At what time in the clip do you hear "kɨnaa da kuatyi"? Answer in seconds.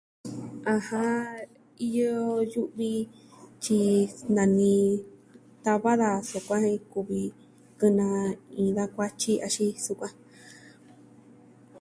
7.79-9.33